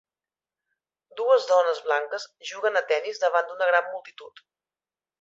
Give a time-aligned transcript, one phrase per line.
[1.19, 4.47] Dues dones blanques juguen a tennis davant una gran multitud.